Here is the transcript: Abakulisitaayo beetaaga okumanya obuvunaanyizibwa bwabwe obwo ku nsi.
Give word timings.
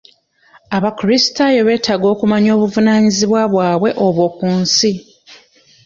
Abakulisitaayo 0.77 1.59
beetaaga 1.67 2.05
okumanya 2.13 2.49
obuvunaanyizibwa 2.57 3.41
bwabwe 3.51 3.89
obwo 4.05 4.25
ku 4.37 4.47
nsi. 4.59 4.91